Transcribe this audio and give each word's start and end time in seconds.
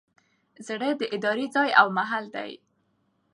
زړه 0.67 0.89
د 0.99 1.01
ارادې 1.15 1.47
ځای 1.55 1.69
او 1.79 1.87
محل 1.97 2.25
دﺉ. 2.35 2.53